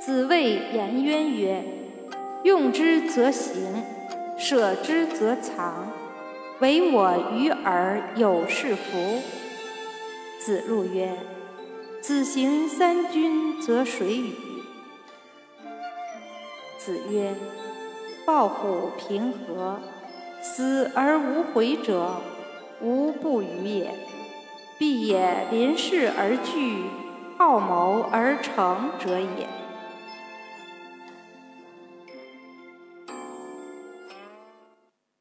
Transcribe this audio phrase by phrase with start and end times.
[0.00, 1.62] 子谓颜渊曰
[2.42, 3.84] ：“用之则行，
[4.38, 5.92] 舍之则藏。
[6.60, 9.20] 唯我与尔有是夫？”
[10.40, 11.12] 子路曰
[12.00, 14.32] ：“子行三军，则谁与？”
[16.80, 17.34] 子曰
[18.24, 19.80] ：“抱虎平和，
[20.40, 22.22] 死而无悔者，
[22.80, 23.90] 无不与也。
[24.78, 26.84] 必也临事而惧，
[27.36, 29.46] 好谋而成者也。”